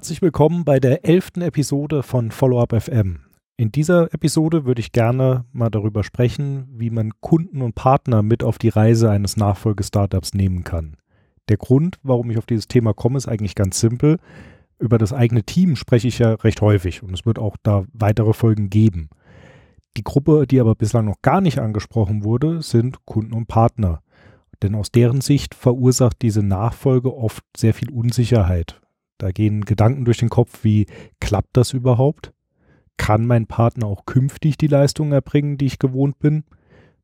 Herzlich 0.00 0.22
willkommen 0.22 0.64
bei 0.64 0.80
der 0.80 1.04
elften 1.04 1.42
Episode 1.42 2.02
von 2.02 2.30
Follow-up 2.30 2.72
FM. 2.84 3.18
In 3.58 3.70
dieser 3.70 4.14
Episode 4.14 4.64
würde 4.64 4.80
ich 4.80 4.92
gerne 4.92 5.44
mal 5.52 5.68
darüber 5.68 6.04
sprechen, 6.04 6.66
wie 6.72 6.88
man 6.88 7.12
Kunden 7.20 7.60
und 7.60 7.74
Partner 7.74 8.22
mit 8.22 8.42
auf 8.42 8.56
die 8.56 8.70
Reise 8.70 9.10
eines 9.10 9.36
Nachfolgestartups 9.36 10.32
nehmen 10.32 10.64
kann. 10.64 10.96
Der 11.50 11.58
Grund, 11.58 11.98
warum 12.02 12.30
ich 12.30 12.38
auf 12.38 12.46
dieses 12.46 12.66
Thema 12.66 12.94
komme, 12.94 13.18
ist 13.18 13.28
eigentlich 13.28 13.54
ganz 13.54 13.78
simpel. 13.78 14.16
Über 14.78 14.96
das 14.96 15.12
eigene 15.12 15.42
Team 15.42 15.76
spreche 15.76 16.08
ich 16.08 16.18
ja 16.18 16.32
recht 16.32 16.62
häufig 16.62 17.02
und 17.02 17.12
es 17.12 17.26
wird 17.26 17.38
auch 17.38 17.58
da 17.62 17.84
weitere 17.92 18.32
Folgen 18.32 18.70
geben. 18.70 19.10
Die 19.98 20.02
Gruppe, 20.02 20.46
die 20.46 20.60
aber 20.60 20.76
bislang 20.76 21.04
noch 21.04 21.20
gar 21.20 21.42
nicht 21.42 21.58
angesprochen 21.58 22.24
wurde, 22.24 22.62
sind 22.62 23.04
Kunden 23.04 23.34
und 23.34 23.48
Partner. 23.48 24.00
Denn 24.62 24.74
aus 24.76 24.92
deren 24.92 25.20
Sicht 25.20 25.54
verursacht 25.54 26.22
diese 26.22 26.42
Nachfolge 26.42 27.14
oft 27.14 27.44
sehr 27.54 27.74
viel 27.74 27.90
Unsicherheit. 27.90 28.80
Da 29.20 29.32
gehen 29.32 29.66
Gedanken 29.66 30.06
durch 30.06 30.16
den 30.16 30.30
Kopf 30.30 30.64
wie, 30.64 30.86
klappt 31.20 31.54
das 31.58 31.74
überhaupt? 31.74 32.32
Kann 32.96 33.26
mein 33.26 33.46
Partner 33.46 33.86
auch 33.86 34.06
künftig 34.06 34.56
die 34.56 34.66
Leistungen 34.66 35.12
erbringen, 35.12 35.58
die 35.58 35.66
ich 35.66 35.78
gewohnt 35.78 36.18
bin? 36.18 36.44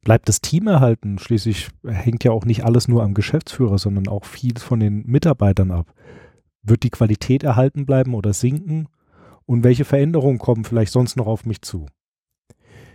Bleibt 0.00 0.26
das 0.30 0.40
Team 0.40 0.66
erhalten? 0.66 1.18
Schließlich 1.18 1.68
hängt 1.84 2.24
ja 2.24 2.32
auch 2.32 2.46
nicht 2.46 2.64
alles 2.64 2.88
nur 2.88 3.02
am 3.02 3.12
Geschäftsführer, 3.12 3.76
sondern 3.76 4.08
auch 4.08 4.24
viel 4.24 4.56
von 4.58 4.80
den 4.80 5.04
Mitarbeitern 5.04 5.70
ab. 5.70 5.92
Wird 6.62 6.84
die 6.84 6.90
Qualität 6.90 7.42
erhalten 7.42 7.84
bleiben 7.84 8.14
oder 8.14 8.32
sinken? 8.32 8.88
Und 9.44 9.62
welche 9.62 9.84
Veränderungen 9.84 10.38
kommen 10.38 10.64
vielleicht 10.64 10.92
sonst 10.92 11.16
noch 11.16 11.26
auf 11.26 11.44
mich 11.44 11.60
zu? 11.60 11.84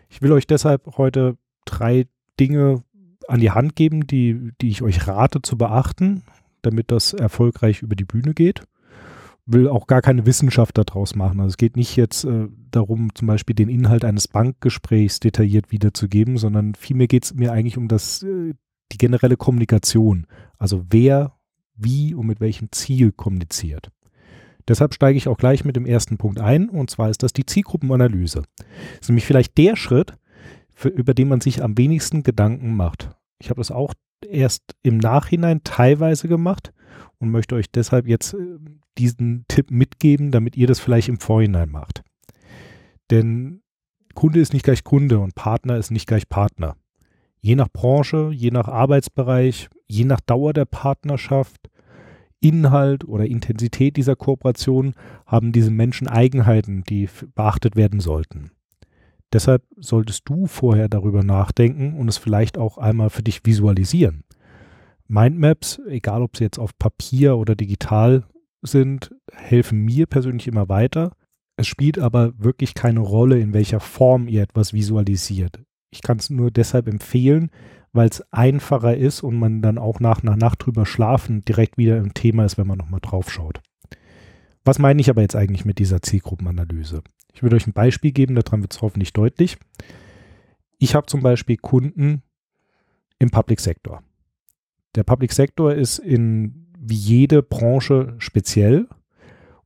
Ich 0.10 0.23
will 0.23 0.32
euch 0.32 0.48
deshalb 0.48 0.98
heute 0.98 1.38
drei 1.66 2.08
Dinge 2.40 2.84
an 3.28 3.40
die 3.40 3.52
Hand 3.52 3.76
geben, 3.76 4.08
die, 4.08 4.52
die 4.62 4.70
ich 4.70 4.82
euch 4.82 5.08
rate 5.08 5.44
zu 5.44 5.60
beachten, 5.60 6.23
damit 6.64 6.90
das 6.90 7.14
erfolgreich 7.14 7.84
über 7.84 7.95
die 7.95 8.06
Bühne 8.06 8.34
geht 8.34 8.64
will 9.45 9.67
auch 9.67 9.88
gar 9.88 10.02
keine 10.02 10.25
Wissenschaft 10.25 10.78
daraus 10.78 11.16
machen. 11.16 11.39
Also 11.39 11.50
es 11.50 11.58
geht 11.58 11.75
nicht 11.75 11.95
jetzt 11.95 12.23
äh, 12.23 12.47
darum, 12.70 13.14
zum 13.16 13.28
Beispiel 13.28 13.56
den 13.56 13.70
Inhalt 13.70 14.06
eines 14.06 14.28
Bankgesprächs 14.28 15.20
detailliert 15.20 15.72
wiederzugeben, 15.72 16.38
sondern 16.38 16.75
vielmehr 16.75 17.08
geht 17.08 17.25
es 17.25 17.33
mir 17.33 17.52
eigentlich 17.52 17.78
um 17.78 17.88
das, 17.88 18.23
äh, 18.23 18.53
die 18.92 18.98
generelle 18.98 19.38
Kommunikation. 19.38 20.28
Also 20.58 20.86
wer, 20.89 21.33
wie 21.75 22.14
und 22.14 22.28
mit 22.28 22.39
welchem 22.39 22.72
Ziel 22.72 23.11
kommuniziert. 23.11 23.92
Deshalb 24.67 24.94
steige 24.94 25.17
ich 25.17 25.28
auch 25.28 25.38
gleich 25.38 25.66
mit 25.66 25.76
dem 25.76 25.86
ersten 25.86 26.17
Punkt 26.17 26.39
ein, 26.39 26.70
und 26.70 26.89
zwar 26.89 27.09
ist 27.09 27.23
das 27.23 27.33
die 27.33 27.45
Zielgruppenanalyse. 27.45 28.44
Das 28.58 29.02
ist 29.02 29.09
nämlich 29.09 29.26
vielleicht 29.26 29.58
der 29.58 29.76
Schritt, 29.76 30.14
für, 30.73 30.89
über 30.89 31.14
den 31.14 31.28
man 31.28 31.42
sich 31.42 31.64
am 31.64 31.78
wenigsten 31.78 32.23
Gedanken 32.23 32.76
macht. 32.76 33.09
Ich 33.39 33.50
habe 33.50 33.59
das 33.59 33.72
auch 33.72 33.94
erst 34.26 34.76
im 34.83 34.98
Nachhinein 34.98 35.61
teilweise 35.64 36.28
gemacht 36.28 36.73
und 37.20 37.32
möchte 37.32 37.56
euch 37.56 37.72
deshalb 37.72 38.08
jetzt 38.08 38.34
äh, 38.34 38.58
diesen 38.98 39.46
Tipp 39.48 39.72
mitgeben, 39.72 40.32
damit 40.32 40.56
ihr 40.56 40.68
das 40.68 40.80
vielleicht 40.80 41.10
im 41.10 41.20
Vorhinein 41.20 41.70
macht. 41.70 42.04
Denn 43.10 43.62
Kunde 44.14 44.40
ist 44.40 44.54
nicht 44.54 44.64
gleich 44.64 44.84
Kunde 44.84 45.20
und 45.20 45.36
Partner 45.36 45.78
ist 45.78 45.92
nicht 45.92 46.08
gleich 46.08 46.28
Partner. 46.28 46.76
Je 47.40 47.56
nach 47.56 47.70
Branche, 47.70 48.32
je 48.34 48.52
nach 48.52 48.68
Arbeitsbereich, 48.68 49.70
je 49.88 50.06
nach 50.06 50.20
Dauer 50.20 50.54
der 50.54 50.66
Partnerschaft, 50.66 51.70
Inhalt 52.40 53.08
oder 53.08 53.26
Intensität 53.26 53.98
dieser 53.98 54.16
Kooperation 54.16 54.96
haben 55.26 55.52
diese 55.52 55.72
Menschen 55.72 56.08
Eigenheiten, 56.08 56.84
die 56.84 57.08
beachtet 57.36 57.76
werden 57.76 58.00
sollten. 58.00 58.52
Deshalb 59.32 59.64
solltest 59.78 60.28
du 60.28 60.48
vorher 60.48 60.90
darüber 60.90 61.23
nachdenken 61.23 61.98
und 61.98 62.08
es 62.10 62.17
vielleicht 62.17 62.58
auch 62.58 62.78
einmal 62.78 63.10
für 63.10 63.23
dich 63.23 63.45
visualisieren. 63.45 64.23
Mindmaps, 65.11 65.82
egal 65.88 66.22
ob 66.22 66.38
sie 66.38 66.45
jetzt 66.45 66.58
auf 66.58 66.77
Papier 66.77 67.38
oder 67.38 67.54
digital 67.54 68.23
sind, 68.61 69.14
helfen 69.33 69.80
mir 69.83 70.05
persönlich 70.05 70.48
immer 70.48 70.70
weiter. 70.70 71.11
Es 71.58 71.67
spielt 71.67 71.99
aber 71.99 72.32
wirklich 72.38 72.73
keine 72.76 73.02
Rolle, 73.02 73.38
in 73.38 73.54
welcher 73.54 73.82
Form 73.82 74.30
ihr 74.30 74.42
etwas 74.42 74.72
visualisiert. 74.72 75.60
Ich 75.89 76.02
kann 76.02 76.17
es 76.17 76.30
nur 76.30 76.49
deshalb 76.49 76.88
empfehlen, 76.88 77.52
weil 77.92 78.08
es 78.08 78.23
einfacher 78.32 78.95
ist 78.95 79.22
und 79.22 79.38
man 79.38 79.61
dann 79.61 79.77
auch 79.77 79.99
nach 79.99 80.23
einer 80.23 80.38
Nacht 80.38 80.66
drüber 80.66 80.86
schlafen 80.86 81.43
direkt 81.43 81.78
wieder 81.78 81.98
im 81.98 82.14
Thema 82.14 82.45
ist, 82.45 82.58
wenn 82.58 82.67
man 82.67 82.78
nochmal 82.78 83.02
drauf 83.02 83.30
schaut. 83.30 83.61
Was 84.64 84.80
meine 84.80 85.02
ich 85.02 85.10
aber 85.10 85.22
jetzt 85.22 85.36
eigentlich 85.36 85.66
mit 85.66 85.80
dieser 85.80 86.02
Zielgruppenanalyse? 86.02 87.04
Ich 87.33 87.43
würde 87.43 87.58
euch 87.58 87.67
ein 87.67 87.73
Beispiel 87.73 88.14
geben, 88.14 88.36
daran 88.36 88.61
wird 88.61 88.73
es 88.73 88.82
hoffentlich 88.82 89.11
deutlich. 89.11 89.58
Ich 90.78 90.95
habe 90.95 91.08
zum 91.08 91.22
Beispiel 91.22 91.58
Kunden 91.58 92.22
im 93.20 93.30
Public 93.30 93.60
Sector. 93.60 94.04
Der 94.96 95.04
Public 95.04 95.32
Sector 95.34 95.74
ist 95.74 96.00
in 96.00 96.68
wie 96.78 96.96
jede 96.96 97.44
Branche 97.44 98.16
speziell 98.18 98.88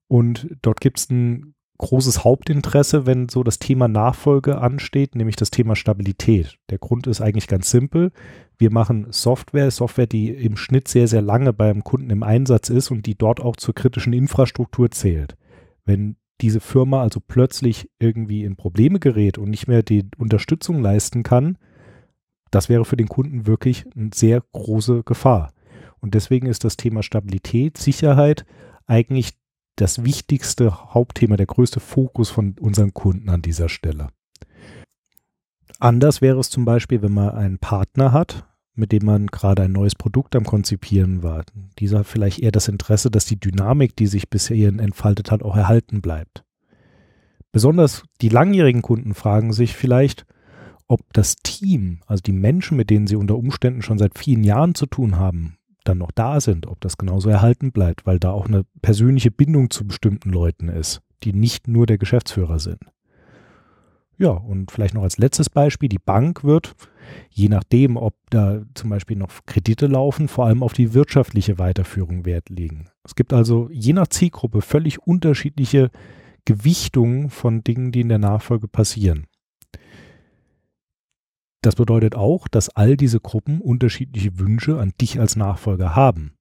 und 0.08 0.48
dort 0.62 0.82
gibt 0.82 1.00
es 1.00 1.10
ein 1.10 1.56
großes 1.78 2.24
Hauptinteresse, 2.24 3.06
wenn 3.06 3.28
so 3.30 3.44
das 3.44 3.60
Thema 3.60 3.88
Nachfolge 3.88 4.60
ansteht, 4.60 5.16
nämlich 5.16 5.36
das 5.36 5.52
Thema 5.52 5.76
Stabilität. 5.76 6.58
Der 6.70 6.78
Grund 6.78 7.08
ist 7.08 7.22
eigentlich 7.22 7.48
ganz 7.48 7.70
simpel. 7.70 8.12
Wir 8.58 8.72
machen 8.72 9.08
Software, 9.10 9.72
Software, 9.72 10.08
die 10.08 10.30
im 10.30 10.56
Schnitt 10.56 10.88
sehr, 10.88 11.08
sehr 11.08 11.22
lange 11.22 11.52
beim 11.54 11.84
Kunden 11.84 12.10
im 12.10 12.24
Einsatz 12.24 12.70
ist 12.70 12.92
und 12.92 13.06
die 13.06 13.18
dort 13.18 13.42
auch 13.42 13.58
zur 13.58 13.76
kritischen 13.76 14.14
Infrastruktur 14.14 14.90
zählt. 14.92 15.36
Wenn 15.86 16.16
diese 16.42 16.60
Firma 16.60 17.02
also 17.02 17.20
plötzlich 17.26 17.90
irgendwie 18.00 18.44
in 18.44 18.56
Probleme 18.56 19.00
gerät 19.00 19.38
und 19.38 19.50
nicht 19.50 19.68
mehr 19.68 19.84
die 19.84 20.06
Unterstützung 20.18 20.82
leisten 20.82 21.24
kann, 21.24 21.58
das 22.52 22.70
wäre 22.70 22.86
für 22.86 22.98
den 22.98 23.08
Kunden 23.08 23.48
wirklich 23.48 23.86
eine 23.96 24.12
sehr 24.14 24.42
große 24.54 25.04
Gefahr. 25.04 25.52
Und 26.00 26.14
deswegen 26.14 26.48
ist 26.48 26.64
das 26.64 26.78
Thema 26.78 27.04
Stabilität, 27.04 27.78
Sicherheit 27.78 28.46
eigentlich 28.86 29.34
das 29.76 30.04
wichtigste 30.04 30.94
Hauptthema, 30.94 31.36
der 31.36 31.48
größte 31.48 31.80
Fokus 31.80 32.30
von 32.30 32.56
unseren 32.60 32.94
Kunden 32.94 33.30
an 33.30 33.42
dieser 33.42 33.70
Stelle. 33.70 34.10
Anders 35.80 36.22
wäre 36.22 36.40
es 36.40 36.50
zum 36.50 36.64
Beispiel, 36.64 37.02
wenn 37.02 37.14
man 37.14 37.32
einen 37.32 37.60
Partner 37.60 38.12
hat, 38.12 38.46
mit 38.76 38.92
dem 38.92 39.06
man 39.06 39.28
gerade 39.28 39.64
ein 39.64 39.72
neues 39.72 39.96
Produkt 39.96 40.36
am 40.36 40.46
Konzipieren 40.46 41.24
war. 41.24 41.44
Dieser 41.80 42.00
hat 42.00 42.08
vielleicht 42.08 42.40
eher 42.40 42.52
das 42.52 42.68
Interesse, 42.68 43.10
dass 43.10 43.26
die 43.26 43.40
Dynamik, 43.40 43.96
die 43.96 44.08
sich 44.08 44.30
bisher 44.30 44.68
entfaltet 44.68 45.32
hat, 45.32 45.44
auch 45.44 45.56
erhalten 45.56 46.02
bleibt. 46.02 46.44
Besonders 47.52 48.04
die 48.22 48.30
langjährigen 48.30 48.82
Kunden 48.82 49.14
fragen 49.14 49.54
sich 49.54 49.76
vielleicht, 49.76 50.26
ob 50.88 51.02
das 51.14 51.38
Team, 51.38 52.00
also 52.06 52.22
die 52.22 52.32
Menschen, 52.32 52.78
mit 52.78 52.90
denen 52.90 53.08
sie 53.08 53.16
unter 53.16 53.38
Umständen 53.38 53.82
schon 53.82 53.98
seit 53.98 54.18
vielen 54.18 54.44
Jahren 54.44 54.76
zu 54.76 54.86
tun 54.86 55.18
haben, 55.18 55.58
dann 55.84 55.98
noch 56.00 56.12
da 56.12 56.42
sind, 56.42 56.68
ob 56.68 56.82
das 56.82 56.98
genauso 56.98 57.30
erhalten 57.30 57.72
bleibt, 57.72 58.06
weil 58.06 58.20
da 58.20 58.32
auch 58.32 58.48
eine 58.48 58.66
persönliche 58.82 59.32
Bindung 59.32 59.70
zu 59.70 59.86
bestimmten 59.86 60.32
Leuten 60.32 60.68
ist, 60.68 61.02
die 61.24 61.34
nicht 61.34 61.68
nur 61.68 61.86
der 61.86 61.98
Geschäftsführer 61.98 62.60
sind. 62.60 62.80
Ja, 64.18 64.30
und 64.30 64.72
vielleicht 64.72 64.94
noch 64.94 65.04
als 65.04 65.18
letztes 65.18 65.50
Beispiel, 65.50 65.90
die 65.90 66.00
Bank 66.00 66.44
wird, 66.44 66.74
je 67.30 67.50
nachdem, 67.50 67.98
ob 67.98 68.16
da 68.30 68.62
zum 68.74 68.90
Beispiel 68.90 69.18
noch 69.18 69.30
Kredite 69.46 69.88
laufen, 69.88 70.28
vor 70.28 70.46
allem 70.46 70.64
auf 70.64 70.74
die 70.74 70.94
wirtschaftliche 70.94 71.58
Weiterführung 71.60 72.26
Wert 72.26 72.50
legen. 72.50 72.88
Es 73.04 73.16
gibt 73.16 73.34
also 73.34 73.70
je 73.72 73.94
nach 73.94 74.08
Zielgruppe 74.08 74.62
völlig 74.62 75.00
unterschiedliche 75.00 75.92
Gewichtungen 76.46 77.30
von 77.30 77.64
Dingen, 77.64 77.92
die 77.92 78.02
in 78.02 78.10
der 78.10 78.20
Nachfolge 78.20 78.68
passieren. 78.68 79.28
Das 81.66 81.76
bedeutet 81.76 82.14
auch, 82.14 82.48
dass 82.48 82.70
all 82.70 82.96
diese 82.96 83.20
Gruppen 83.20 83.60
unterschiedliche 83.60 84.38
Wünsche 84.38 84.80
an 84.80 84.94
dich 85.02 85.20
als 85.20 85.36
Nachfolger 85.36 85.96
haben. 85.96 86.36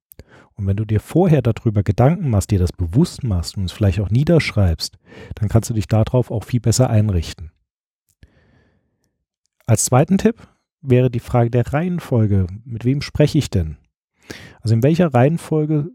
Und 0.53 0.67
wenn 0.67 0.77
du 0.77 0.85
dir 0.85 0.99
vorher 0.99 1.41
darüber 1.41 1.81
Gedanken 1.81 2.29
machst, 2.29 2.51
dir 2.51 2.59
das 2.59 2.71
bewusst 2.71 3.23
machst 3.23 3.57
und 3.57 3.65
es 3.65 3.71
vielleicht 3.71 3.99
auch 3.99 4.11
niederschreibst, 4.11 4.99
dann 5.33 5.49
kannst 5.49 5.71
du 5.71 5.73
dich 5.73 5.87
darauf 5.87 6.29
auch 6.29 6.43
viel 6.43 6.59
besser 6.59 6.91
einrichten. 6.91 7.51
Als 9.65 9.85
zweiten 9.85 10.19
Tipp 10.19 10.47
wäre 10.81 11.09
die 11.09 11.19
Frage 11.19 11.49
der 11.49 11.73
Reihenfolge. 11.73 12.45
Mit 12.63 12.85
wem 12.85 13.01
spreche 13.01 13.39
ich 13.39 13.49
denn? 13.49 13.77
Also 14.61 14.75
in 14.75 14.83
welcher 14.83 15.11
Reihenfolge 15.11 15.89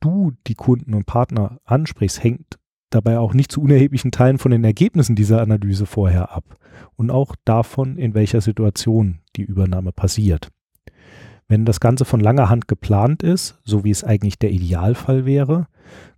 du 0.00 0.32
die 0.46 0.56
Kunden 0.56 0.92
und 0.92 1.06
Partner 1.06 1.58
ansprichst, 1.64 2.22
hängt 2.22 2.58
dabei 2.90 3.18
auch 3.18 3.34
nicht 3.34 3.52
zu 3.52 3.60
unerheblichen 3.60 4.10
Teilen 4.10 4.38
von 4.38 4.50
den 4.50 4.64
Ergebnissen 4.64 5.16
dieser 5.16 5.40
Analyse 5.42 5.86
vorher 5.86 6.32
ab 6.32 6.58
und 6.96 7.10
auch 7.10 7.34
davon, 7.44 7.96
in 7.96 8.14
welcher 8.14 8.40
Situation 8.40 9.20
die 9.36 9.42
Übernahme 9.42 9.92
passiert. 9.92 10.50
Wenn 11.48 11.64
das 11.64 11.80
Ganze 11.80 12.04
von 12.04 12.20
langer 12.20 12.50
Hand 12.50 12.68
geplant 12.68 13.22
ist, 13.22 13.58
so 13.64 13.82
wie 13.82 13.90
es 13.90 14.04
eigentlich 14.04 14.38
der 14.38 14.50
Idealfall 14.50 15.24
wäre, 15.24 15.66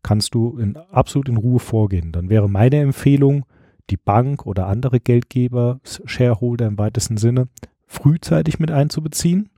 kannst 0.03 0.35
du 0.35 0.59
in, 0.59 0.77
absolut 0.77 1.29
in 1.29 1.37
Ruhe 1.37 1.61
vorgehen. 1.61 2.11
Dann 2.11 2.29
wäre 2.29 2.49
meine 2.49 2.81
Empfehlung, 2.81 3.45
die 3.91 3.97
Bank 3.97 4.47
oder 4.47 4.67
andere 4.67 4.99
Geldgeber, 4.99 5.81
Shareholder 5.85 6.67
im 6.67 6.79
weitesten 6.79 7.17
Sinne, 7.17 7.49
frühzeitig 7.87 8.59
mit 8.59 8.71
einzubeziehen, 8.73 9.51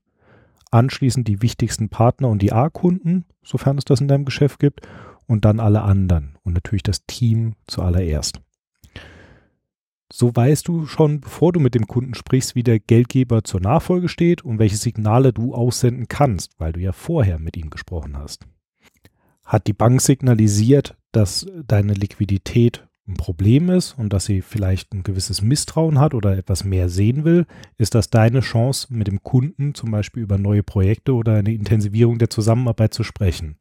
anschließend 0.71 1.27
die 1.29 1.43
wichtigsten 1.43 1.89
Partner 1.89 2.29
und 2.29 2.43
die 2.43 2.53
A-Kunden, 2.53 3.25
sofern 3.43 3.79
es 3.79 3.85
das 3.85 4.01
in 4.01 4.09
deinem 4.09 4.25
Geschäft 4.25 4.59
gibt, 4.59 4.81
und 5.33 5.47
dann 5.47 5.61
alle 5.61 5.81
anderen 5.81 6.37
und 6.45 6.53
natürlich 6.53 6.83
das 6.83 7.07
Team 7.07 7.55
zuallererst. 7.67 8.43
So 10.13 10.37
weißt 10.37 10.69
du 10.69 10.85
schon, 10.85 11.23
bevor 11.23 11.55
du 11.55 11.59
mit 11.59 11.75
dem 11.75 11.87
Kunden 11.87 12.13
sprichst, 12.13 12.55
wie 12.55 12.63
der 12.63 12.79
Geldgeber 12.79 13.43
zur 13.43 13.61
Nachfolge 13.61 14.11
steht 14.11 14.45
und 14.45 14.59
welche 14.59 14.77
Signale 14.77 15.33
du 15.33 15.55
aussenden 15.55 16.07
kannst, 16.07 16.53
weil 16.59 16.75
du 16.75 16.81
ja 16.81 16.93
vorher 16.93 17.39
mit 17.39 17.57
ihm 17.57 17.71
gesprochen 17.71 18.19
hast. 18.19 18.45
Hat 19.43 19.67
die 19.67 19.73
Bank 19.73 20.03
signalisiert, 20.03 20.99
dass 21.13 21.47
deine 21.67 21.95
Liquidität 21.95 22.87
ein 23.09 23.15
Problem 23.15 23.71
ist 23.71 23.99
und 23.99 24.13
dass 24.13 24.27
sie 24.27 24.43
vielleicht 24.43 24.93
ein 24.93 25.03
gewisses 25.03 25.41
Misstrauen 25.41 25.99
hat 25.99 26.13
oder 26.13 26.37
etwas 26.37 26.63
mehr 26.63 26.91
sehen 26.91 27.25
will, 27.25 27.47
ist 27.79 27.95
das 27.95 28.11
deine 28.11 28.41
Chance, 28.41 28.89
mit 28.91 29.07
dem 29.07 29.23
Kunden 29.23 29.75
zum 29.75 29.93
Beispiel 29.93 30.25
über 30.25 30.37
neue 30.37 30.63
Projekte 30.63 31.15
oder 31.15 31.37
eine 31.37 31.55
Intensivierung 31.55 32.19
der 32.19 32.29
Zusammenarbeit 32.29 32.93
zu 32.93 33.03
sprechen. 33.03 33.57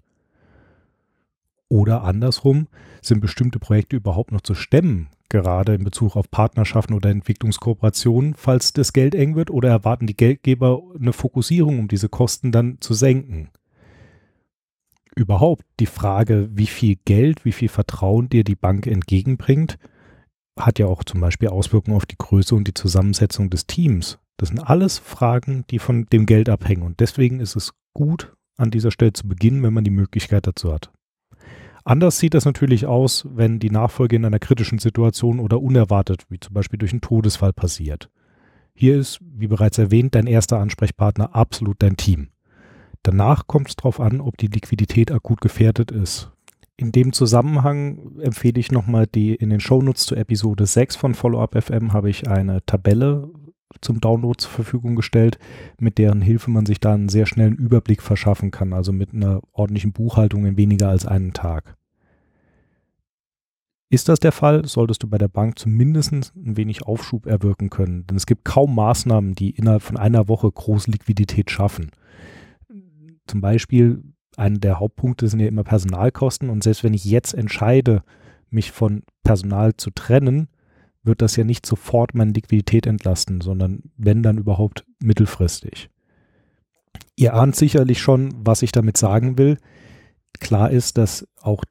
Oder 1.71 2.03
andersrum, 2.03 2.67
sind 3.01 3.21
bestimmte 3.21 3.57
Projekte 3.57 3.95
überhaupt 3.95 4.33
noch 4.33 4.41
zu 4.41 4.55
stemmen, 4.55 5.07
gerade 5.29 5.73
in 5.73 5.85
Bezug 5.85 6.17
auf 6.17 6.29
Partnerschaften 6.29 6.93
oder 6.93 7.09
Entwicklungskooperationen, 7.09 8.33
falls 8.35 8.73
das 8.73 8.91
Geld 8.91 9.15
eng 9.15 9.37
wird, 9.37 9.49
oder 9.49 9.69
erwarten 9.69 10.05
die 10.05 10.17
Geldgeber 10.17 10.81
eine 10.99 11.13
Fokussierung, 11.13 11.79
um 11.79 11.87
diese 11.87 12.09
Kosten 12.09 12.51
dann 12.51 12.81
zu 12.81 12.93
senken? 12.93 13.51
Überhaupt 15.15 15.63
die 15.79 15.85
Frage, 15.85 16.49
wie 16.51 16.67
viel 16.67 16.97
Geld, 17.05 17.45
wie 17.45 17.53
viel 17.53 17.69
Vertrauen 17.69 18.27
dir 18.27 18.43
die 18.43 18.57
Bank 18.57 18.85
entgegenbringt, 18.85 19.79
hat 20.59 20.77
ja 20.77 20.87
auch 20.87 21.05
zum 21.05 21.21
Beispiel 21.21 21.47
Auswirkungen 21.47 21.95
auf 21.95 22.05
die 22.05 22.17
Größe 22.17 22.53
und 22.53 22.67
die 22.67 22.73
Zusammensetzung 22.73 23.49
des 23.49 23.65
Teams. 23.65 24.19
Das 24.35 24.49
sind 24.49 24.59
alles 24.59 24.99
Fragen, 24.99 25.63
die 25.69 25.79
von 25.79 26.05
dem 26.07 26.25
Geld 26.25 26.49
abhängen. 26.49 26.83
Und 26.83 26.99
deswegen 26.99 27.39
ist 27.39 27.55
es 27.55 27.71
gut, 27.93 28.35
an 28.57 28.71
dieser 28.71 28.91
Stelle 28.91 29.13
zu 29.13 29.25
beginnen, 29.25 29.63
wenn 29.63 29.73
man 29.73 29.85
die 29.85 29.89
Möglichkeit 29.89 30.45
dazu 30.45 30.73
hat. 30.73 30.91
Anders 31.83 32.19
sieht 32.19 32.33
das 32.33 32.45
natürlich 32.45 32.85
aus, 32.85 33.27
wenn 33.33 33.59
die 33.59 33.69
Nachfolge 33.69 34.15
in 34.15 34.25
einer 34.25 34.39
kritischen 34.39 34.77
Situation 34.77 35.39
oder 35.39 35.61
unerwartet, 35.61 36.25
wie 36.29 36.39
zum 36.39 36.53
Beispiel 36.53 36.77
durch 36.77 36.91
einen 36.91 37.01
Todesfall 37.01 37.53
passiert. 37.53 38.09
Hier 38.73 38.97
ist, 38.97 39.19
wie 39.21 39.47
bereits 39.47 39.77
erwähnt, 39.77 40.15
dein 40.15 40.27
erster 40.27 40.59
Ansprechpartner 40.59 41.35
absolut 41.35 41.81
dein 41.81 41.97
Team. 41.97 42.29
Danach 43.03 43.47
kommt 43.47 43.69
es 43.69 43.75
darauf 43.75 43.99
an, 43.99 44.21
ob 44.21 44.37
die 44.37 44.47
Liquidität 44.47 45.11
akut 45.11 45.41
gefährdet 45.41 45.91
ist. 45.91 46.31
In 46.77 46.91
dem 46.91 47.13
Zusammenhang 47.13 48.19
empfehle 48.19 48.59
ich 48.59 48.71
nochmal 48.71 49.05
die 49.07 49.35
in 49.35 49.49
den 49.49 49.59
Shownotes 49.59 50.05
zur 50.05 50.17
Episode 50.17 50.65
6 50.65 50.95
von 50.95 51.13
Follow-up 51.13 51.61
FM 51.61 51.93
habe 51.93 52.09
ich 52.09 52.27
eine 52.27 52.65
Tabelle 52.65 53.29
zum 53.79 54.01
Download 54.01 54.37
zur 54.37 54.51
Verfügung 54.51 54.95
gestellt, 54.95 55.39
mit 55.79 55.97
deren 55.97 56.21
Hilfe 56.21 56.51
man 56.51 56.65
sich 56.65 56.79
da 56.79 56.93
einen 56.93 57.09
sehr 57.09 57.25
schnellen 57.25 57.55
Überblick 57.55 58.01
verschaffen 58.01 58.51
kann, 58.51 58.73
also 58.73 58.91
mit 58.91 59.13
einer 59.13 59.41
ordentlichen 59.53 59.93
Buchhaltung 59.93 60.45
in 60.45 60.57
weniger 60.57 60.89
als 60.89 61.05
einen 61.05 61.33
Tag. 61.33 61.77
Ist 63.89 64.07
das 64.07 64.19
der 64.19 64.31
Fall, 64.31 64.65
solltest 64.65 65.03
du 65.03 65.07
bei 65.09 65.17
der 65.17 65.27
Bank 65.27 65.59
zumindest 65.59 66.13
ein 66.13 66.55
wenig 66.55 66.83
Aufschub 66.83 67.25
erwirken 67.25 67.69
können, 67.69 68.07
denn 68.07 68.15
es 68.15 68.25
gibt 68.25 68.45
kaum 68.45 68.73
Maßnahmen, 68.73 69.35
die 69.35 69.49
innerhalb 69.49 69.81
von 69.81 69.97
einer 69.97 70.29
Woche 70.29 70.49
große 70.49 70.89
Liquidität 70.89 71.51
schaffen. 71.51 71.91
Zum 73.27 73.41
Beispiel, 73.41 74.01
einer 74.37 74.59
der 74.59 74.79
Hauptpunkte 74.79 75.27
sind 75.27 75.41
ja 75.41 75.47
immer 75.47 75.65
Personalkosten 75.65 76.49
und 76.49 76.63
selbst 76.63 76.85
wenn 76.85 76.93
ich 76.93 77.03
jetzt 77.03 77.33
entscheide, 77.33 78.03
mich 78.49 78.71
von 78.71 79.03
Personal 79.23 79.75
zu 79.75 79.89
trennen, 79.91 80.47
wird 81.03 81.21
das 81.21 81.35
ja 81.35 81.43
nicht 81.43 81.65
sofort 81.65 82.13
meine 82.13 82.31
Liquidität 82.31 82.85
entlasten, 82.85 83.41
sondern 83.41 83.83
wenn 83.97 84.23
dann 84.23 84.37
überhaupt 84.37 84.85
mittelfristig. 84.99 85.89
Ihr 87.15 87.33
ahnt 87.33 87.55
sicherlich 87.55 87.99
schon, 87.99 88.33
was 88.37 88.61
ich 88.61 88.71
damit 88.71 88.97
sagen 88.97 89.37
will. 89.37 89.57
Klar 90.39 90.71
ist, 90.71 90.97
dass 90.97 91.27
auch 91.41 91.63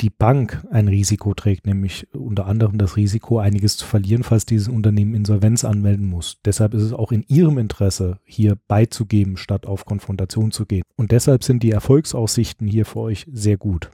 die 0.00 0.10
Bank 0.10 0.66
ein 0.70 0.88
Risiko 0.88 1.32
trägt, 1.32 1.66
nämlich 1.66 2.06
unter 2.14 2.46
anderem 2.46 2.76
das 2.76 2.96
Risiko, 2.96 3.38
einiges 3.38 3.78
zu 3.78 3.86
verlieren, 3.86 4.24
falls 4.24 4.44
dieses 4.44 4.68
Unternehmen 4.68 5.14
Insolvenz 5.14 5.64
anmelden 5.64 6.06
muss. 6.06 6.38
Deshalb 6.44 6.74
ist 6.74 6.82
es 6.82 6.92
auch 6.92 7.12
in 7.12 7.24
ihrem 7.28 7.56
Interesse, 7.56 8.18
hier 8.24 8.58
beizugeben, 8.68 9.38
statt 9.38 9.66
auf 9.66 9.86
Konfrontation 9.86 10.50
zu 10.50 10.66
gehen. 10.66 10.82
Und 10.96 11.12
deshalb 11.12 11.44
sind 11.44 11.62
die 11.62 11.70
Erfolgsaussichten 11.70 12.66
hier 12.66 12.84
für 12.84 13.00
euch 13.00 13.26
sehr 13.32 13.56
gut. 13.56 13.90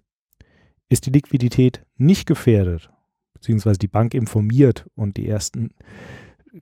Ist 0.88 1.06
die 1.06 1.10
Liquidität 1.10 1.84
nicht 1.96 2.26
gefährdet 2.26 2.90
beziehungsweise 3.42 3.80
die 3.80 3.88
Bank 3.88 4.14
informiert 4.14 4.86
und 4.94 5.16
die 5.16 5.28
ersten 5.28 5.70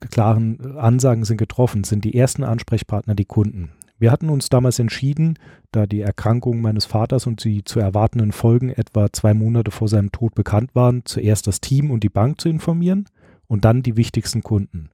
klaren 0.08 0.78
Ansagen 0.78 1.24
sind 1.24 1.36
getroffen, 1.36 1.84
sind 1.84 2.04
die 2.04 2.14
ersten 2.14 2.42
Ansprechpartner 2.42 3.14
die 3.14 3.26
Kunden. 3.26 3.72
Wir 3.98 4.10
hatten 4.10 4.30
uns 4.30 4.48
damals 4.48 4.78
entschieden, 4.78 5.38
da 5.72 5.86
die 5.86 6.00
Erkrankung 6.00 6.62
meines 6.62 6.86
Vaters 6.86 7.26
und 7.26 7.44
die 7.44 7.64
zu 7.64 7.80
erwartenden 7.80 8.32
Folgen 8.32 8.70
etwa 8.70 9.12
zwei 9.12 9.34
Monate 9.34 9.70
vor 9.70 9.88
seinem 9.88 10.10
Tod 10.10 10.34
bekannt 10.34 10.74
waren, 10.74 11.02
zuerst 11.04 11.46
das 11.46 11.60
Team 11.60 11.90
und 11.90 12.02
die 12.02 12.08
Bank 12.08 12.40
zu 12.40 12.48
informieren 12.48 13.04
und 13.46 13.66
dann 13.66 13.82
die 13.82 13.98
wichtigsten 13.98 14.42
Kunden. 14.42 14.88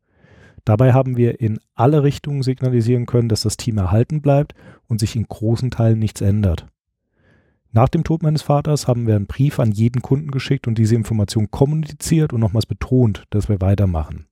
Dabei 0.65 0.93
haben 0.93 1.17
wir 1.17 1.41
in 1.41 1.61
alle 1.77 2.03
Richtungen 2.03 2.43
signalisieren 2.43 3.07
können, 3.07 3.29
dass 3.29 3.43
das 3.43 3.57
Team 3.57 3.79
erhalten 3.79 4.23
bleibt 4.23 4.55
und 4.89 4.99
sich 4.99 5.15
in 5.15 5.29
großen 5.29 5.71
Teilen 5.71 6.01
nichts 6.01 6.21
ändert. 6.21 6.67
Nach 7.77 7.91
dem 7.91 8.05
Tod 8.05 8.23
meines 8.23 8.41
Vaters 8.41 8.89
haben 8.89 9.07
wir 9.07 9.17
einen 9.17 9.27
Brief 9.27 9.61
an 9.61 9.71
jeden 9.71 10.01
Kunden 10.01 10.31
geschickt 10.31 10.67
und 10.67 10.79
diese 10.79 10.95
Information 10.95 11.51
kommuniziert 11.51 12.33
und 12.33 12.41
nochmals 12.41 12.65
betont, 12.65 13.25
dass 13.29 13.51
wir 13.51 13.61
weitermachen. 13.61 14.25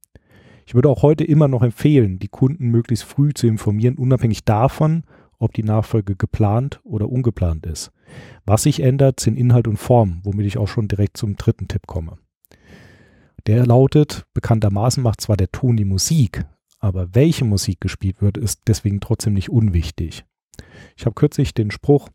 Ich 0.65 0.75
würde 0.75 0.89
auch 0.89 1.03
heute 1.03 1.25
immer 1.25 1.47
noch 1.47 1.63
empfehlen, 1.63 2.19
die 2.19 2.29
Kunden 2.29 2.69
möglichst 2.69 3.05
früh 3.05 3.35
zu 3.35 3.47
informieren, 3.47 3.99
unabhängig 3.99 4.47
davon, 4.47 5.03
ob 5.39 5.53
die 5.53 5.63
Nachfolge 5.63 6.17
geplant 6.17 6.81
oder 6.85 7.11
ungeplant 7.11 7.67
ist. 7.67 7.93
Was 8.47 8.63
sich 8.63 8.81
ändert, 8.81 9.21
sind 9.21 9.37
Inhalt 9.37 9.69
und 9.69 9.77
Form, 9.77 10.21
womit 10.25 10.47
ich 10.47 10.57
auch 10.57 10.69
schon 10.69 10.89
direkt 10.89 11.19
zum 11.19 11.37
dritten 11.37 11.69
Tipp 11.69 11.87
komme. 11.87 12.17
Der 13.47 13.67
lautet, 13.67 14.25
bekanntermaßen 14.33 15.03
macht 15.03 15.21
zwar 15.21 15.37
der 15.37 15.53
Ton 15.53 15.77
die 15.77 15.85
Musik, 15.85 16.47
aber 16.81 17.15
welche 17.15 17.45
Musik 17.45 17.83
gespielt 17.83 18.23
wird, 18.23 18.39
ist 18.39 18.63
deswegen 18.69 19.01
trotzdem 19.01 19.35
nicht 19.35 19.51
unwichtig. 19.51 20.25
Ich 20.97 21.07
habe 21.07 21.15
kürzlich 21.15 21.55
den 21.55 21.71
Spruch, 21.71 22.09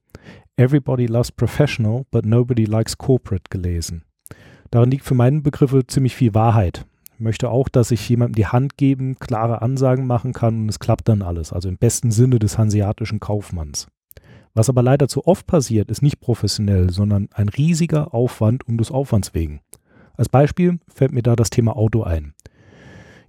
Everybody 0.58 1.06
loves 1.06 1.32
professional, 1.32 2.06
but 2.12 2.26
nobody 2.26 2.66
likes 2.66 2.98
corporate 2.98 3.46
gelesen. 3.50 4.04
Darin 4.72 4.92
liegt 4.92 5.06
für 5.06 5.16
meine 5.16 5.42
Begriffe 5.42 5.88
ziemlich 5.88 6.16
viel 6.16 6.34
Wahrheit. 6.34 6.86
Ich 7.14 7.22
möchte 7.22 7.50
auch, 7.50 7.70
dass 7.70 7.92
ich 7.92 8.08
jemandem 8.08 8.36
die 8.36 8.48
Hand 8.48 8.78
geben, 8.78 9.18
klare 9.20 9.62
Ansagen 9.62 10.06
machen 10.06 10.34
kann 10.34 10.62
und 10.62 10.70
es 10.70 10.80
klappt 10.80 11.08
dann 11.10 11.22
alles, 11.22 11.54
also 11.54 11.70
im 11.70 11.78
besten 11.78 12.12
Sinne 12.12 12.40
des 12.40 12.58
hanseatischen 12.58 13.20
Kaufmanns. 13.20 13.88
Was 14.54 14.70
aber 14.70 14.84
leider 14.84 15.08
zu 15.08 15.26
oft 15.26 15.48
passiert, 15.48 15.92
ist 15.92 16.02
nicht 16.02 16.20
professionell, 16.20 16.90
sondern 16.90 17.30
ein 17.34 17.50
riesiger 17.50 18.14
Aufwand 18.14 18.68
um 18.68 18.78
des 18.78 18.92
Aufwands 18.92 19.34
wegen. 19.34 19.62
Als 20.18 20.28
Beispiel 20.28 20.80
fällt 20.94 21.14
mir 21.14 21.24
da 21.24 21.36
das 21.36 21.50
Thema 21.50 21.78
Auto 21.78 22.04
ein. 22.04 22.34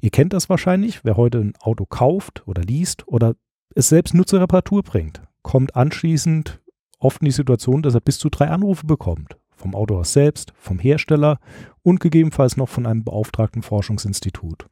Ihr 0.00 0.10
kennt 0.10 0.32
das 0.32 0.48
wahrscheinlich, 0.48 1.04
wer 1.04 1.16
heute 1.16 1.38
ein 1.38 1.54
Auto 1.60 1.84
kauft 1.86 2.42
oder 2.48 2.62
liest 2.62 3.06
oder 3.06 3.34
es 3.74 3.88
selbst 3.88 4.14
nur 4.14 4.26
zur 4.26 4.40
Reparatur 4.40 4.82
bringt, 4.82 5.22
kommt 5.42 5.76
anschließend 5.76 6.60
oft 6.98 7.20
in 7.22 7.26
die 7.26 7.30
Situation, 7.30 7.82
dass 7.82 7.94
er 7.94 8.00
bis 8.00 8.18
zu 8.18 8.28
drei 8.28 8.48
Anrufe 8.48 8.86
bekommt. 8.86 9.36
Vom 9.56 9.74
Autohaus 9.74 10.12
selbst, 10.12 10.52
vom 10.56 10.78
Hersteller 10.78 11.38
und 11.82 12.00
gegebenenfalls 12.00 12.56
noch 12.56 12.68
von 12.68 12.86
einem 12.86 13.04
beauftragten 13.04 13.62
Forschungsinstitut. 13.62 14.66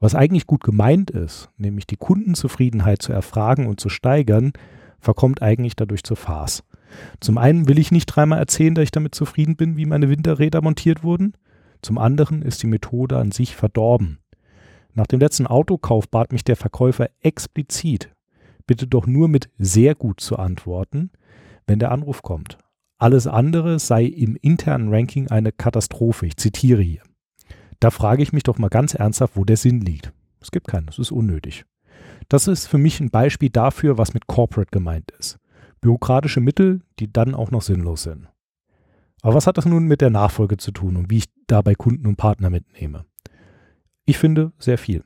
Was 0.00 0.14
eigentlich 0.14 0.46
gut 0.46 0.62
gemeint 0.62 1.10
ist, 1.10 1.48
nämlich 1.56 1.86
die 1.86 1.96
Kundenzufriedenheit 1.96 3.02
zu 3.02 3.12
erfragen 3.12 3.66
und 3.66 3.80
zu 3.80 3.88
steigern, 3.88 4.52
verkommt 5.00 5.42
eigentlich 5.42 5.76
dadurch 5.76 6.02
zur 6.02 6.16
Farce. 6.16 6.64
Zum 7.20 7.38
einen 7.38 7.68
will 7.68 7.78
ich 7.78 7.92
nicht 7.92 8.06
dreimal 8.06 8.38
erzählen, 8.38 8.74
dass 8.74 8.84
ich 8.84 8.90
damit 8.90 9.14
zufrieden 9.14 9.56
bin, 9.56 9.76
wie 9.76 9.86
meine 9.86 10.08
Winterräder 10.08 10.62
montiert 10.62 11.02
wurden. 11.02 11.34
Zum 11.82 11.98
anderen 11.98 12.42
ist 12.42 12.62
die 12.62 12.66
Methode 12.66 13.18
an 13.18 13.32
sich 13.32 13.56
verdorben. 13.56 14.18
Nach 14.94 15.06
dem 15.06 15.20
letzten 15.20 15.46
Autokauf 15.46 16.08
bat 16.08 16.32
mich 16.32 16.44
der 16.44 16.56
Verkäufer 16.56 17.08
explizit, 17.20 18.15
bitte 18.66 18.86
doch 18.86 19.06
nur 19.06 19.28
mit 19.28 19.50
sehr 19.58 19.94
gut 19.94 20.20
zu 20.20 20.36
antworten, 20.36 21.10
wenn 21.66 21.78
der 21.78 21.90
Anruf 21.90 22.22
kommt. 22.22 22.58
Alles 22.98 23.26
andere 23.26 23.78
sei 23.78 24.04
im 24.04 24.36
internen 24.40 24.92
Ranking 24.92 25.28
eine 25.28 25.52
Katastrophe. 25.52 26.26
Ich 26.26 26.36
zitiere 26.36 26.82
hier. 26.82 27.02
Da 27.80 27.90
frage 27.90 28.22
ich 28.22 28.32
mich 28.32 28.42
doch 28.42 28.58
mal 28.58 28.68
ganz 28.68 28.94
ernsthaft, 28.94 29.36
wo 29.36 29.44
der 29.44 29.58
Sinn 29.58 29.80
liegt. 29.80 30.12
Es 30.40 30.50
gibt 30.50 30.66
keinen, 30.66 30.88
es 30.88 30.98
ist 30.98 31.12
unnötig. 31.12 31.64
Das 32.28 32.48
ist 32.48 32.66
für 32.66 32.78
mich 32.78 33.00
ein 33.00 33.10
Beispiel 33.10 33.50
dafür, 33.50 33.98
was 33.98 34.14
mit 34.14 34.26
Corporate 34.26 34.70
gemeint 34.70 35.10
ist. 35.18 35.38
Bürokratische 35.80 36.40
Mittel, 36.40 36.82
die 36.98 37.12
dann 37.12 37.34
auch 37.34 37.50
noch 37.50 37.62
sinnlos 37.62 38.04
sind. 38.04 38.28
Aber 39.22 39.34
was 39.34 39.46
hat 39.46 39.58
das 39.58 39.66
nun 39.66 39.84
mit 39.84 40.00
der 40.00 40.10
Nachfolge 40.10 40.56
zu 40.56 40.70
tun 40.70 40.96
und 40.96 41.10
wie 41.10 41.18
ich 41.18 41.26
dabei 41.46 41.74
Kunden 41.74 42.06
und 42.06 42.16
Partner 42.16 42.50
mitnehme? 42.50 43.04
Ich 44.04 44.18
finde 44.18 44.52
sehr 44.58 44.78
viel. 44.78 45.04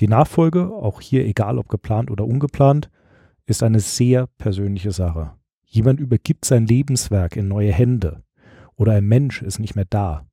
Die 0.00 0.08
Nachfolge, 0.08 0.70
auch 0.70 1.00
hier 1.00 1.24
egal 1.24 1.58
ob 1.58 1.68
geplant 1.68 2.10
oder 2.10 2.24
ungeplant, 2.24 2.90
ist 3.46 3.62
eine 3.62 3.80
sehr 3.80 4.26
persönliche 4.38 4.92
Sache. 4.92 5.32
Jemand 5.64 6.00
übergibt 6.00 6.44
sein 6.44 6.66
Lebenswerk 6.66 7.36
in 7.36 7.48
neue 7.48 7.72
Hände 7.72 8.22
oder 8.76 8.92
ein 8.92 9.04
Mensch 9.04 9.42
ist 9.42 9.58
nicht 9.58 9.74
mehr 9.74 9.86
da. 9.88 10.26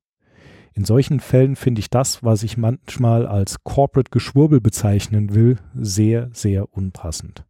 In 0.73 0.83
solchen 0.83 1.19
Fällen 1.19 1.55
finde 1.55 1.79
ich 1.79 1.89
das, 1.89 2.23
was 2.23 2.43
ich 2.43 2.57
manchmal 2.57 3.25
als 3.25 3.63
Corporate 3.63 4.11
Geschwurbel 4.11 4.59
bezeichnen 4.59 5.33
will, 5.33 5.57
sehr, 5.73 6.29
sehr 6.33 6.73
unpassend. 6.73 7.45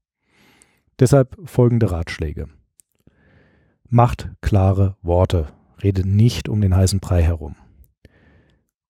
Deshalb 0.99 1.35
folgende 1.43 1.91
Ratschläge. 1.91 2.47
Macht 3.89 4.29
klare 4.41 4.95
Worte, 5.01 5.47
redet 5.83 6.05
nicht 6.05 6.47
um 6.47 6.61
den 6.61 6.75
heißen 6.75 6.99
Brei 6.99 7.23
herum. 7.23 7.55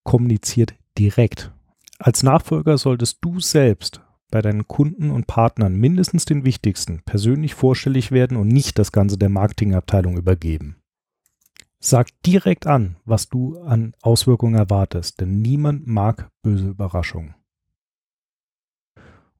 Kommuniziert 0.04 0.76
direkt. 0.98 1.55
Als 1.98 2.24
Nachfolger 2.24 2.78
solltest 2.78 3.20
du 3.22 3.40
selbst 3.40 4.02
bei 4.30 4.42
deinen 4.42 4.68
Kunden 4.68 5.12
und 5.12 5.28
Partnern 5.28 5.76
mindestens 5.76 6.26
den 6.26 6.44
wichtigsten 6.44 7.02
persönlich 7.06 7.54
vorstellig 7.56 8.12
werden 8.12 8.38
und 8.38 8.48
nicht 8.48 8.78
das 8.78 8.92
Ganze 8.92 9.18
der 9.18 9.30
Marketingabteilung 9.30 10.18
übergeben. 10.18 10.78
Sag 11.80 12.10
direkt 12.24 12.68
an, 12.68 12.98
was 13.06 13.30
du 13.30 13.60
an 13.60 13.94
Auswirkungen 14.02 14.56
erwartest, 14.56 15.22
denn 15.22 15.42
niemand 15.42 15.88
mag 15.88 16.30
böse 16.42 16.70
Überraschungen. 16.70 17.36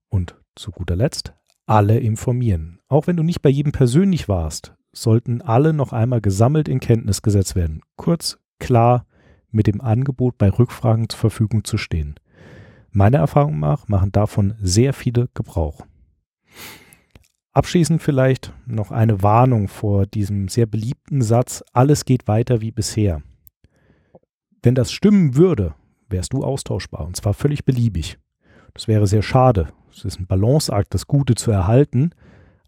Und 0.10 0.36
zu 0.56 0.72
guter 0.72 0.96
Letzt, 0.96 1.34
alle 1.66 2.00
informieren. 2.00 2.80
Auch 2.88 3.08
wenn 3.08 3.18
du 3.18 3.24
nicht 3.24 3.42
bei 3.42 3.50
jedem 3.50 3.72
persönlich 3.72 4.30
warst, 4.30 4.76
sollten 4.94 5.42
alle 5.42 5.74
noch 5.74 5.92
einmal 5.92 6.22
gesammelt 6.22 6.70
in 6.70 6.80
Kenntnis 6.80 7.22
gesetzt 7.22 7.56
werden. 7.56 7.82
Kurz, 7.98 8.38
klar, 8.60 9.06
mit 9.52 9.68
dem 9.68 9.82
Angebot 9.82 10.38
bei 10.38 10.50
Rückfragen 10.50 11.10
zur 11.10 11.20
Verfügung 11.20 11.64
zu 11.64 11.78
stehen. 11.78 12.16
Meiner 12.96 13.18
Erfahrung 13.18 13.60
nach 13.60 13.90
machen 13.90 14.14
davon 14.14 14.54
sehr 14.62 14.94
viele 14.94 15.28
Gebrauch. 15.34 15.86
Abschließend 17.52 18.02
vielleicht 18.02 18.54
noch 18.66 18.90
eine 18.90 19.22
Warnung 19.22 19.68
vor 19.68 20.06
diesem 20.06 20.48
sehr 20.48 20.66
beliebten 20.66 21.22
Satz, 21.22 21.62
alles 21.74 22.06
geht 22.06 22.30
weiter 22.30 22.62
wie 22.62 22.72
bisher. 22.72 23.22
Wenn 24.64 24.76
das 24.76 24.94
stimmen 24.94 25.36
würde, 25.36 25.76
wärst 26.08 26.32
du 26.32 26.46
austauschbar 26.46 27.06
und 27.06 27.18
zwar 27.18 27.34
völlig 27.34 27.66
beliebig. 27.66 28.18
Das 28.74 28.88
wäre 28.88 29.08
sehr 29.08 29.24
schade. 29.24 29.74
Es 29.92 30.06
ist 30.06 30.18
ein 30.18 30.28
Balanceakt, 30.28 30.94
das 30.94 31.06
Gute 31.06 31.36
zu 31.36 31.52
erhalten, 31.52 32.12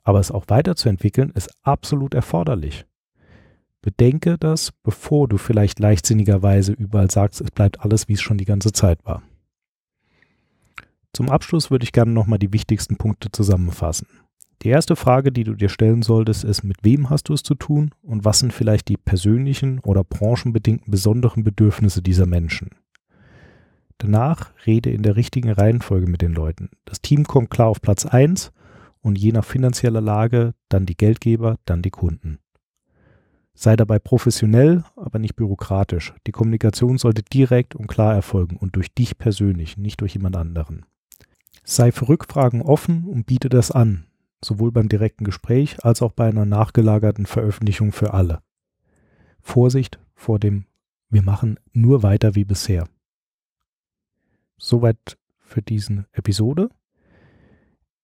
aber 0.03 0.19
es 0.19 0.29
auch 0.29 0.43
weiterzuentwickeln 0.49 1.31
ist 1.35 1.49
absolut 1.63 2.13
erforderlich. 2.13 2.85
Bedenke 3.81 4.37
das, 4.37 4.73
bevor 4.83 5.29
du 5.29 5.37
vielleicht 5.37 5.79
leichtsinnigerweise 5.79 6.73
überall 6.73 7.09
sagst, 7.09 7.39
es 7.39 7.51
bleibt 7.51 7.79
alles, 7.79 8.09
wie 8.09 8.13
es 8.13 8.21
schon 8.21 8.37
die 8.37 8.43
ganze 8.43 8.73
Zeit 8.73 9.05
war. 9.05 9.23
Zum 11.17 11.31
Abschluss 11.31 11.71
würde 11.71 11.83
ich 11.83 11.93
gerne 11.93 12.11
nochmal 12.11 12.37
die 12.37 12.53
wichtigsten 12.53 12.97
Punkte 12.97 13.31
zusammenfassen. 13.31 14.05
Die 14.61 14.69
erste 14.69 14.95
Frage, 14.95 15.31
die 15.31 15.45
du 15.45 15.55
dir 15.55 15.69
stellen 15.69 16.03
solltest, 16.03 16.43
ist, 16.43 16.61
mit 16.61 16.77
wem 16.83 17.09
hast 17.09 17.29
du 17.29 17.33
es 17.33 17.41
zu 17.41 17.55
tun 17.55 17.89
und 18.03 18.23
was 18.23 18.37
sind 18.37 18.53
vielleicht 18.53 18.87
die 18.87 18.97
persönlichen 18.97 19.79
oder 19.79 20.03
branchenbedingten 20.03 20.91
besonderen 20.91 21.43
Bedürfnisse 21.43 22.03
dieser 22.03 22.27
Menschen? 22.27 22.69
Danach 23.97 24.51
rede 24.67 24.91
in 24.91 25.01
der 25.01 25.15
richtigen 25.15 25.49
Reihenfolge 25.49 26.05
mit 26.05 26.21
den 26.21 26.33
Leuten. 26.33 26.69
Das 26.85 27.01
Team 27.01 27.23
kommt 27.23 27.49
klar 27.49 27.69
auf 27.69 27.81
Platz 27.81 28.05
1 28.05 28.51
und 29.01 29.17
je 29.17 29.31
nach 29.31 29.43
finanzieller 29.43 30.01
Lage 30.01 30.53
dann 30.69 30.85
die 30.85 30.97
Geldgeber, 30.97 31.57
dann 31.65 31.81
die 31.81 31.89
Kunden. 31.89 32.37
Sei 33.55 33.75
dabei 33.75 33.97
professionell, 33.97 34.83
aber 34.95 35.17
nicht 35.17 35.35
bürokratisch. 35.35 36.13
Die 36.27 36.31
Kommunikation 36.31 36.99
sollte 36.99 37.23
direkt 37.23 37.75
und 37.75 37.87
klar 37.87 38.13
erfolgen 38.13 38.55
und 38.57 38.75
durch 38.75 38.93
dich 38.93 39.17
persönlich, 39.17 39.77
nicht 39.77 40.01
durch 40.01 40.13
jemand 40.13 40.35
anderen. 40.35 40.85
Sei 41.69 41.91
für 41.91 42.07
Rückfragen 42.07 42.61
offen 42.61 43.03
und 43.03 43.25
biete 43.25 43.49
das 43.49 43.71
an, 43.71 44.05
sowohl 44.41 44.71
beim 44.71 44.87
direkten 44.87 45.25
Gespräch 45.25 45.83
als 45.83 46.01
auch 46.01 46.13
bei 46.13 46.29
einer 46.29 46.45
nachgelagerten 46.45 47.25
Veröffentlichung 47.25 47.91
für 47.91 48.13
alle. 48.13 48.41
Vorsicht 49.41 49.99
vor 50.15 50.39
dem 50.39 50.63
Wir 51.09 51.23
machen 51.23 51.59
nur 51.73 52.03
weiter 52.03 52.35
wie 52.35 52.45
bisher. 52.45 52.87
Soweit 54.55 55.17
für 55.39 55.61
diese 55.61 56.05
Episode. 56.13 56.69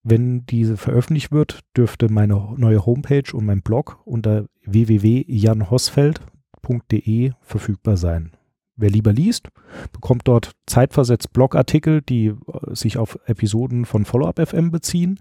Wenn 0.03 0.46
diese 0.46 0.75
veröffentlicht 0.75 1.32
wird, 1.32 1.62
dürfte 1.77 2.12
meine 2.12 2.53
neue 2.58 2.86
Homepage 2.86 3.34
und 3.34 3.46
mein 3.46 3.62
Blog 3.62 4.01
unter 4.03 4.50
www.janhosfeld.de 4.65 7.32
verfügbar 7.39 7.96
sein. 7.96 8.34
Wer 8.75 8.89
lieber 8.89 9.13
liest, 9.13 9.50
bekommt 9.92 10.27
dort 10.27 10.53
zeitversetzt 10.65 11.32
Blogartikel, 11.34 12.01
die 12.01 12.27
äh, 12.27 12.36
sich 12.72 12.98
auf 12.98 13.20
Episoden 13.25 13.86
von 13.86 14.06
Follow-up 14.06 14.39
FM 14.48 14.72
beziehen, 14.72 15.20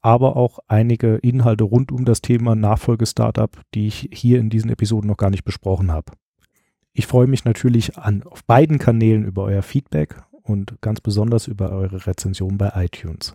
aber 0.00 0.36
auch 0.36 0.58
einige 0.68 1.16
Inhalte 1.16 1.64
rund 1.64 1.92
um 1.92 2.04
das 2.04 2.22
Thema 2.22 2.54
Nachfolge-Startup, 2.54 3.50
die 3.74 3.86
ich 3.86 4.08
hier 4.12 4.38
in 4.38 4.50
diesen 4.50 4.70
Episoden 4.70 5.08
noch 5.08 5.16
gar 5.16 5.30
nicht 5.30 5.44
besprochen 5.44 5.92
habe. 5.92 6.12
Ich 6.92 7.06
freue 7.06 7.26
mich 7.26 7.44
natürlich 7.44 7.98
an, 7.98 8.22
auf 8.22 8.44
beiden 8.44 8.78
Kanälen 8.78 9.24
über 9.24 9.44
euer 9.44 9.62
Feedback 9.62 10.22
und 10.42 10.80
ganz 10.80 11.00
besonders 11.00 11.46
über 11.46 11.70
eure 11.70 12.06
Rezension 12.06 12.56
bei 12.56 12.72
iTunes. 12.76 13.34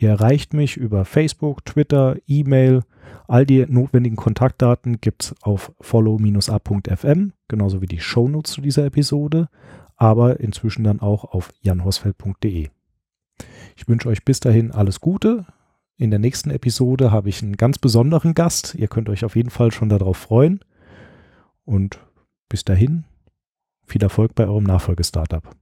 Ihr 0.00 0.08
erreicht 0.08 0.54
mich 0.54 0.78
über 0.78 1.04
Facebook, 1.04 1.62
Twitter, 1.66 2.16
E-Mail. 2.26 2.84
All 3.28 3.44
die 3.44 3.66
notwendigen 3.68 4.16
Kontaktdaten 4.16 4.98
gibt 5.02 5.24
es 5.24 5.34
auf 5.42 5.72
follow-up.fm, 5.78 7.32
genauso 7.48 7.82
wie 7.82 7.86
die 7.86 8.00
Shownotes 8.00 8.52
zu 8.54 8.62
dieser 8.62 8.86
Episode, 8.86 9.50
aber 9.96 10.40
inzwischen 10.40 10.84
dann 10.84 11.00
auch 11.00 11.24
auf 11.24 11.52
janhosfeld.de. 11.60 12.70
Ich 13.76 13.88
wünsche 13.88 14.08
euch 14.08 14.24
bis 14.24 14.40
dahin 14.40 14.72
alles 14.72 15.02
Gute. 15.02 15.44
In 15.98 16.08
der 16.08 16.18
nächsten 16.18 16.50
Episode 16.50 17.10
habe 17.10 17.28
ich 17.28 17.42
einen 17.42 17.58
ganz 17.58 17.76
besonderen 17.76 18.32
Gast. 18.32 18.74
Ihr 18.76 18.88
könnt 18.88 19.10
euch 19.10 19.22
auf 19.22 19.36
jeden 19.36 19.50
Fall 19.50 19.70
schon 19.70 19.90
darauf 19.90 20.16
freuen. 20.16 20.60
Und 21.66 22.00
bis 22.48 22.64
dahin 22.64 23.04
viel 23.84 24.02
Erfolg 24.02 24.34
bei 24.34 24.46
eurem 24.46 24.64
Nachfolgestartup. 24.64 25.54